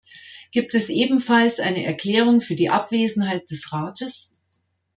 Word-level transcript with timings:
Gibt 0.49 0.73
es 0.73 0.89
ebenfalls 0.89 1.59
eine 1.59 1.85
Erklärung 1.85 2.41
für 2.41 2.55
die 2.55 2.71
Abwesenheit 2.71 3.51
des 3.51 3.71
Rates? 3.71 4.31